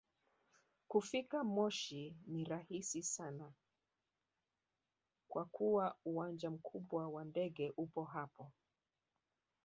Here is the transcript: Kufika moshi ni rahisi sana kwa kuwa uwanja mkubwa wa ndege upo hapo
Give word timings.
Kufika 0.87 1.43
moshi 1.43 2.15
ni 2.27 2.43
rahisi 2.43 3.03
sana 3.03 3.53
kwa 5.27 5.45
kuwa 5.45 5.95
uwanja 6.05 6.49
mkubwa 6.49 7.07
wa 7.07 7.25
ndege 7.25 7.73
upo 7.77 8.03
hapo 8.03 8.51